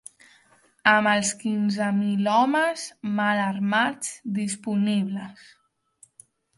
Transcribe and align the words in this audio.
Amb 0.91 1.09
els 1.11 1.33
quinze 1.43 1.91
mil 1.99 2.31
homes 2.33 2.87
mal 3.21 3.45
armats 3.45 4.19
disponibles 4.43 5.49